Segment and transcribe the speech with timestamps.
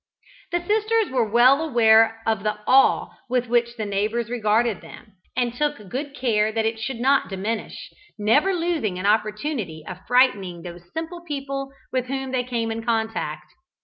[0.51, 5.53] The sisters were well aware of the awe with which the neighbours regarded them, and
[5.53, 10.91] took good care that it should not diminish, never losing an opportunity of frightening those
[10.91, 13.53] simple people with whom they came in contact.